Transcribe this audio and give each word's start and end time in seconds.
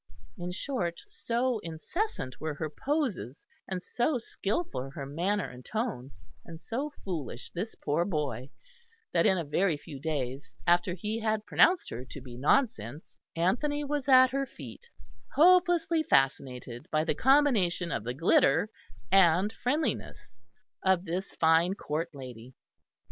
In 0.35 0.51
short, 0.51 0.99
so 1.07 1.59
incessant 1.59 2.41
were 2.41 2.55
her 2.55 2.71
poses 2.71 3.45
and 3.67 3.83
so 3.83 4.17
skilful 4.17 4.89
her 4.95 5.05
manner 5.05 5.47
and 5.47 5.63
tone, 5.63 6.09
and 6.43 6.59
so 6.59 6.89
foolish 7.05 7.51
this 7.51 7.75
poor 7.75 8.03
boy, 8.03 8.49
that 9.13 9.27
in 9.27 9.37
a 9.37 9.43
very 9.43 9.77
few 9.77 9.99
days, 9.99 10.55
after 10.65 10.95
he 10.95 11.19
had 11.19 11.45
pronounced 11.45 11.91
her 11.91 12.03
to 12.03 12.19
be 12.19 12.35
nonsense, 12.35 13.19
Anthony 13.35 13.83
was 13.83 14.07
at 14.09 14.31
her 14.31 14.47
feet, 14.47 14.89
hopelessly 15.35 16.01
fascinated 16.01 16.87
by 16.89 17.03
the 17.03 17.13
combination 17.13 17.91
of 17.91 18.03
the 18.03 18.15
glitter 18.15 18.71
and 19.11 19.53
friendliness 19.53 20.39
of 20.83 21.05
this 21.05 21.35
fine 21.35 21.75
Court 21.75 22.09
lady. 22.15 22.55